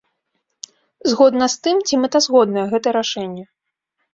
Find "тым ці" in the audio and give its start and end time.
1.65-2.01